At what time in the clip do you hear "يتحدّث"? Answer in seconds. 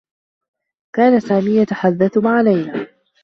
1.57-2.17